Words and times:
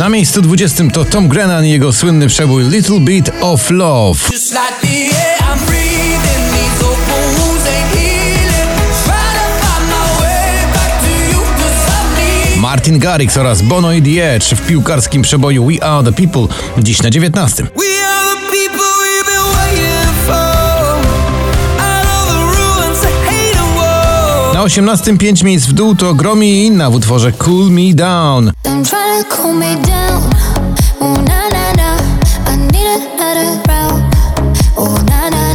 Na 0.00 0.08
miejscu 0.08 0.42
20 0.42 0.84
to 0.92 1.04
Tom 1.04 1.28
Grennan 1.28 1.64
i 1.64 1.70
jego 1.70 1.92
słynny 1.92 2.28
przebój 2.28 2.64
Little 2.64 3.00
Bit 3.00 3.30
of 3.40 3.70
Love. 3.70 4.20
Need 4.30 4.40
Martin 12.56 12.98
Garrix 12.98 13.36
oraz 13.36 13.62
Bono 13.62 13.92
i 13.92 14.02
The 14.02 14.34
Edge 14.34 14.54
w 14.54 14.66
piłkarskim 14.66 15.22
przeboju 15.22 15.66
We 15.66 15.84
Are 15.84 16.12
The 16.12 16.12
People 16.12 16.54
dziś 16.78 17.02
na 17.02 17.10
19. 17.10 17.66
Na 24.60 24.64
18 24.64 25.18
5 25.18 25.42
miejsc 25.42 25.66
w 25.66 25.72
dół 25.72 25.96
to 25.96 26.14
Gromi 26.14 26.50
i 26.50 26.66
inna 26.66 26.90
w 26.90 26.94
utworze 26.94 27.32
Cool 27.32 27.70
Me 27.70 27.94
Down. 27.94 28.52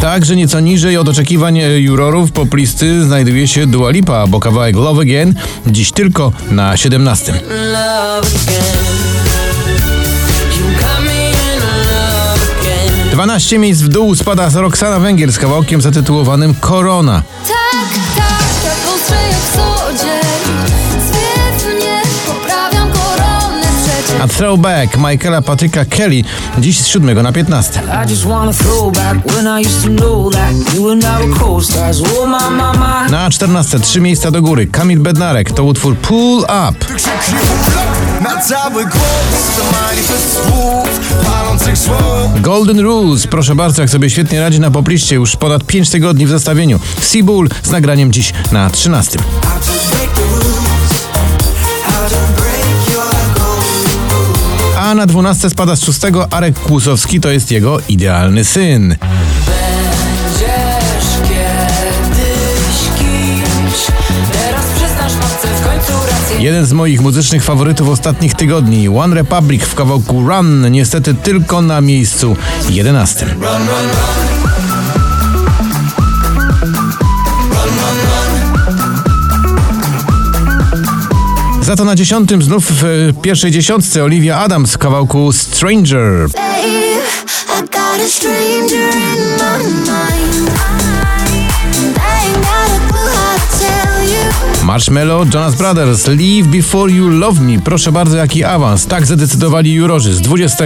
Także 0.00 0.36
nieco 0.36 0.60
niżej 0.60 0.96
od 0.96 1.08
oczekiwań 1.08 1.58
e, 1.58 1.80
jurorów 1.80 2.32
poplisty 2.32 3.04
znajduje 3.04 3.48
się 3.48 3.66
Dua 3.66 3.90
Lipa, 3.90 4.26
bo 4.26 4.40
kawałek 4.40 4.76
Love 4.76 5.02
Again 5.02 5.34
dziś 5.66 5.92
tylko 5.92 6.32
na 6.50 6.76
17. 6.76 7.32
Love 7.32 8.28
again. 8.28 8.64
You 10.58 10.64
got 10.64 11.06
me 11.06 11.30
in 11.30 11.60
love 11.60 12.42
again. 12.60 13.10
12 13.12 13.58
miejsc 13.58 13.82
w 13.82 13.88
dół 13.88 14.14
spada 14.14 14.50
Roxana 14.54 14.98
Węgier 14.98 15.32
z 15.32 15.38
kawałkiem 15.38 15.80
zatytułowanym 15.80 16.54
Korona. 16.54 17.22
Tak, 17.48 18.00
Zwiewnie 21.08 22.02
poprawiam 22.26 22.90
koronę 22.92 23.66
przecież. 23.84 24.20
A 24.22 24.28
Throwback 24.28 24.96
Michaela 24.96 25.42
Patryka 25.42 25.84
Kelly 25.84 26.22
dziś 26.58 26.80
z 26.80 26.86
7 26.86 27.22
na 27.22 27.32
15. 27.32 27.80
I 28.06 28.10
just 28.10 28.24
wanna 28.24 28.52
throw 28.52 28.92
back 28.94 29.26
when 29.26 29.46
I 29.46 29.66
used 29.66 29.82
to 29.82 29.88
know 29.88 30.32
that 30.32 30.74
you 30.74 30.90
and 30.90 31.04
I 31.04 31.26
were 31.26 31.38
co-stars. 31.38 32.00
Oh 32.00 32.26
my, 32.26 32.50
my, 32.50 32.78
my. 32.78 33.10
Na 33.10 33.30
14 33.30 33.80
trzy 33.80 34.00
miejsca 34.00 34.30
do 34.30 34.42
góry 34.42 34.66
Kamil 34.66 35.00
Bednarek 35.00 35.52
to 35.52 35.64
utwór 35.64 35.96
Pull 35.96 36.38
Up. 36.68 36.84
Na 38.22 38.40
cały 38.40 38.84
głos 38.84 39.56
To 39.56 39.64
manifest 39.72 40.32
słów, 40.32 41.00
palących 41.24 41.78
słów 41.78 42.40
Golden 42.40 42.80
Rules, 42.80 43.26
proszę 43.26 43.54
bardzo, 43.54 43.82
jak 43.82 43.90
sobie 43.90 44.10
świetnie 44.10 44.40
radzi 44.40 44.60
na 44.60 44.70
popliście 44.70 45.14
już 45.14 45.36
ponad 45.36 45.64
5 45.64 45.90
tygodni 45.90 46.26
w 46.26 46.28
zestawieniu. 46.28 46.80
Seabull 47.00 47.48
z 47.62 47.70
nagraniem 47.70 48.12
dziś 48.12 48.32
na 48.52 48.70
13. 48.70 49.18
How 49.18 49.60
to 49.60 49.96
break 49.96 50.14
the 50.14 50.20
rules 50.20 51.06
How 51.84 52.08
to 52.08 52.42
break 52.42 52.94
your 52.94 53.04
goals 53.38 54.76
A 54.78 54.94
na 54.94 55.06
12 55.06 55.50
spada 55.50 55.76
z 55.76 55.84
6 55.84 56.00
Arek 56.30 56.58
Kłusowski, 56.58 57.20
to 57.20 57.30
jest 57.30 57.50
jego 57.50 57.78
idealny 57.88 58.44
syn. 58.44 58.96
Jeden 66.42 66.66
z 66.66 66.72
moich 66.72 67.00
muzycznych 67.00 67.44
faworytów 67.44 67.88
ostatnich 67.88 68.34
tygodni, 68.34 68.88
One 68.88 69.14
Republic 69.14 69.62
w 69.62 69.74
kawałku 69.74 70.28
Run, 70.28 70.70
niestety 70.70 71.14
tylko 71.14 71.62
na 71.62 71.80
miejscu 71.80 72.36
11. 72.70 73.36
Za 81.60 81.76
to 81.76 81.84
na 81.84 81.94
dziesiątym 81.94 82.42
znów 82.42 82.64
w 82.70 83.12
pierwszej 83.22 83.50
dziesiątce 83.50 84.04
Olivia 84.04 84.38
Adams 84.38 84.72
w 84.72 84.78
kawałku 84.78 85.32
Stranger. 85.32 86.28
Babe, 86.28 86.82
Marshmello, 94.62 95.24
Jonas 95.34 95.54
Brothers, 95.54 96.06
Leave 96.06 96.48
Before 96.48 96.92
You 96.92 97.08
Love 97.08 97.40
Me. 97.40 97.58
Proszę 97.64 97.92
bardzo, 97.92 98.16
jaki 98.16 98.44
awans. 98.44 98.86
Tak 98.86 99.06
zadecydowali 99.06 99.72
jurorzy 99.74 100.14
z 100.14 100.20
20 100.20 100.64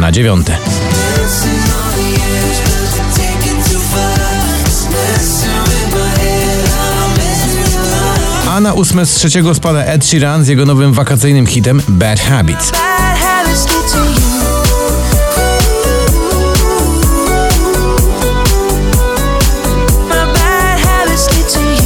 na 0.00 0.12
9. 0.12 0.46
Listen 0.46 1.50
all 1.74 1.92
the 1.92 2.02
years 2.02 2.60
Cause 2.64 3.00
I'm 3.00 3.10
taking 3.16 3.64
too 3.64 3.80
fast 3.80 4.90
Messing 4.90 5.62
with 5.64 5.94
my 5.94 6.20
head 6.20 6.68
I'm 6.68 7.18
messing 7.18 7.62
with 7.62 8.46
my 8.46 8.50
A 8.50 8.60
na 8.60 8.74
8 8.74 9.06
z 9.06 9.14
trzeciego 9.14 9.54
spada 9.54 9.84
Ed 9.84 10.06
Sheeran 10.06 10.44
z 10.44 10.48
jego 10.48 10.64
nowym 10.64 10.92
wakacyjnym 10.92 11.46
hitem 11.46 11.82
Bad 11.88 12.20
Habits. 12.20 12.72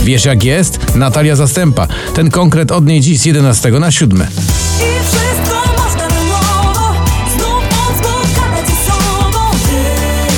Wiesz 0.04 0.25
jak 0.25 0.44
jest? 0.44 0.94
Natalia 0.94 1.37
Zastępa. 1.37 1.87
Ten 2.15 2.31
konkret 2.31 2.72
od 2.72 2.87
niej 2.87 3.00
dziś 3.00 3.20
z 3.20 3.25
11 3.25 3.70
na 3.70 3.91
7. 3.91 4.19
I 4.19 4.25
wszystko 5.06 5.56
można 5.82 6.09
na 6.09 6.22
nowo 6.22 6.94
Znów 7.37 7.65
moc 7.70 7.98
spotkać 7.98 8.69
ze 8.69 8.75
sobą 8.92 9.38
Odżywać, 9.50 10.34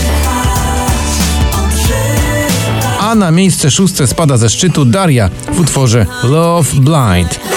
odżywać 1.64 3.00
A 3.00 3.14
na 3.14 3.30
miejsce 3.30 3.70
szóste 3.70 4.06
spada 4.06 4.36
ze 4.36 4.50
szczytu 4.50 4.84
Daria 4.84 5.30
w 5.52 5.60
utworze 5.60 6.06
Love 6.22 6.70
Blind. 6.72 7.40
No 7.40 7.56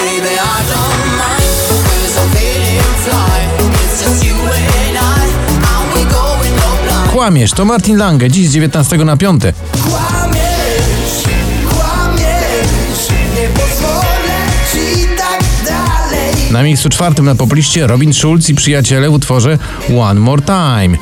Kłamiesz, 7.12 7.50
to 7.50 7.64
Martin 7.64 7.96
Lange, 7.96 8.30
dziś 8.30 8.48
z 8.48 8.52
19 8.52 8.96
na 8.96 9.16
5. 9.16 9.42
Na 16.60 16.64
miejscu 16.64 16.88
czwartym 16.88 17.24
na 17.24 17.34
popliście 17.34 17.86
Robin 17.86 18.14
Schulz 18.14 18.48
i 18.48 18.54
przyjaciele 18.54 19.10
w 19.10 19.12
utworze 19.12 19.58
One 19.98 20.20
More 20.20 20.42
Time. 20.42 20.96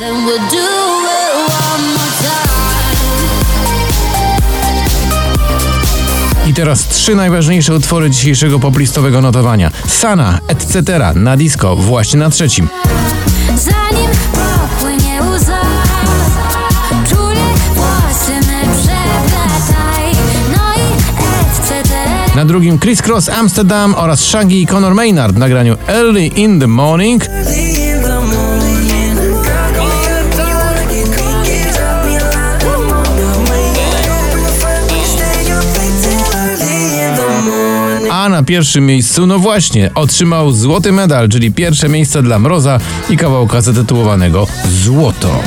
I 6.47 6.55
teraz 6.55 6.89
trzy 6.89 7.15
najważniejsze 7.15 7.75
utwory 7.75 8.11
dzisiejszego 8.11 8.59
poplistowego 8.59 9.21
notowania. 9.21 9.71
Sana, 9.87 10.39
etc. 10.49 11.01
na 11.15 11.37
disco 11.37 11.77
właśnie 11.77 12.19
na 12.19 12.31
trzecim. 12.31 12.69
Zanim 13.57 14.11
Na 22.39 22.45
drugim 22.45 22.79
Chris 22.79 23.03
Cross 23.03 23.29
Amsterdam 23.29 23.95
oraz 23.95 24.21
Shaggy 24.21 24.55
i 24.55 24.67
Conor 24.67 24.95
Maynard 24.95 25.35
w 25.35 25.39
nagraniu 25.39 25.77
Early 25.89 26.27
in 26.27 26.61
the 26.61 26.67
Morning. 26.67 27.25
a 38.11 38.29
na 38.29 38.43
pierwszym 38.43 38.87
miejscu, 38.87 39.27
no 39.27 39.39
właśnie, 39.39 39.91
otrzymał 39.95 40.53
złoty 40.53 40.93
medal, 40.93 41.29
czyli 41.29 41.53
pierwsze 41.53 41.89
miejsce 41.89 42.23
dla 42.23 42.39
Mroza 42.39 42.81
i 43.11 43.17
kawałka 43.17 43.61
zatytułowanego. 43.61 44.47
Złoto 44.71 45.43